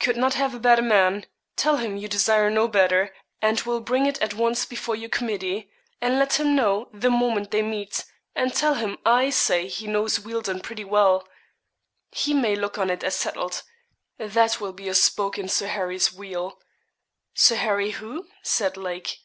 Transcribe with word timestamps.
'Could 0.00 0.16
not 0.16 0.34
have 0.34 0.56
a 0.56 0.58
better 0.58 0.82
man. 0.82 1.24
Tell 1.54 1.76
him 1.76 1.96
you 1.96 2.08
desire 2.08 2.50
no 2.50 2.66
better, 2.66 3.14
and 3.40 3.60
will 3.60 3.78
bring 3.78 4.06
it 4.06 4.20
at 4.20 4.34
once 4.34 4.64
before 4.66 4.96
your 4.96 5.08
committee; 5.08 5.70
and 6.00 6.18
let 6.18 6.40
him 6.40 6.56
know, 6.56 6.88
the 6.92 7.10
moment 7.12 7.52
they 7.52 7.62
meet; 7.62 8.04
and 8.34 8.52
tell 8.52 8.74
him 8.74 8.98
I 9.06 9.30
say 9.30 9.68
he 9.68 9.86
knows 9.86 10.18
Wealdon 10.18 10.62
pretty 10.62 10.82
well 10.84 11.28
he 12.10 12.34
may 12.34 12.56
look 12.56 12.76
on 12.76 12.90
it 12.90 13.04
as 13.04 13.14
settled. 13.14 13.62
That 14.18 14.60
will 14.60 14.72
be 14.72 14.88
a 14.88 14.96
spoke 14.96 15.38
in 15.38 15.48
Sir 15.48 15.68
Harry's 15.68 16.12
wheel.' 16.12 16.58
'Sir 17.34 17.54
Harry 17.54 17.90
who?' 17.92 18.26
said 18.42 18.76
Lake. 18.76 19.18